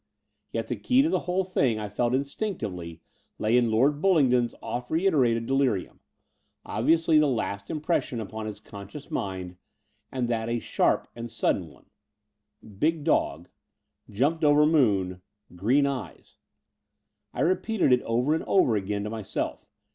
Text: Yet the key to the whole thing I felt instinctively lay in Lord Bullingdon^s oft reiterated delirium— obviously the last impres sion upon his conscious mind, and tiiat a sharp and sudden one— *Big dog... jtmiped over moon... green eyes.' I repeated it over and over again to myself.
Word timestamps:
Yet 0.51 0.65
the 0.65 0.75
key 0.77 1.03
to 1.03 1.09
the 1.09 1.19
whole 1.29 1.43
thing 1.43 1.77
I 1.79 1.87
felt 1.87 2.15
instinctively 2.15 3.01
lay 3.37 3.55
in 3.55 3.69
Lord 3.69 4.01
Bullingdon^s 4.01 4.55
oft 4.59 4.89
reiterated 4.89 5.45
delirium— 5.45 5.99
obviously 6.75 7.19
the 7.19 7.27
last 7.27 7.67
impres 7.67 8.01
sion 8.01 8.19
upon 8.19 8.47
his 8.47 8.59
conscious 8.59 9.11
mind, 9.11 9.57
and 10.11 10.27
tiiat 10.27 10.47
a 10.47 10.57
sharp 10.59 11.07
and 11.15 11.29
sudden 11.29 11.67
one— 11.67 11.85
*Big 12.79 13.03
dog... 13.03 13.47
jtmiped 14.09 14.43
over 14.43 14.65
moon... 14.65 15.21
green 15.55 15.85
eyes.' 15.85 16.37
I 17.31 17.41
repeated 17.41 17.93
it 17.93 18.01
over 18.01 18.33
and 18.33 18.43
over 18.45 18.75
again 18.75 19.03
to 19.03 19.11
myself. 19.11 19.67